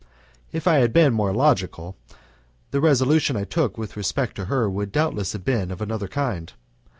If 0.51 0.67
I 0.67 0.77
had 0.79 0.93
been 0.93 1.13
more 1.13 1.31
logical, 1.31 1.95
the 2.71 2.81
resolution 2.81 3.37
I 3.37 3.43
took 3.43 3.77
with 3.77 3.95
respect 3.95 4.35
to 4.37 4.45
her 4.45 4.67
would 4.67 4.91
doubtless 4.91 5.33
have 5.33 5.45
been 5.45 5.69
of 5.69 5.79
another 5.79 6.07
kind. 6.07 6.51